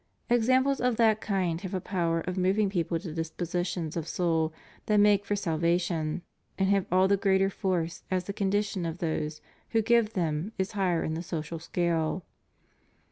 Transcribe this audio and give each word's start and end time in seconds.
Examples 0.31 0.81
of 0.81 0.95
that 0.95 1.21
kind 1.21 1.61
have 1.61 1.75
a 1.75 1.79
power 1.79 2.21
of 2.21 2.35
moving 2.35 2.71
people 2.71 2.97
to 2.97 3.13
dispositions 3.13 3.95
of 3.95 4.07
soul 4.07 4.51
that 4.87 4.97
make 4.97 5.25
for 5.25 5.35
salvation, 5.35 6.23
and 6.57 6.67
have 6.69 6.87
all 6.91 7.07
the 7.07 7.17
greater 7.17 7.51
force 7.51 8.01
as 8.09 8.23
the 8.23 8.33
condition 8.33 8.83
of 8.87 8.97
those 8.97 9.41
who 9.73 9.81
give 9.83 10.13
them 10.13 10.53
is 10.57 10.71
higher 10.71 11.03
in 11.03 11.13
the 11.13 11.21
social 11.21 11.59
scale. 11.59 12.23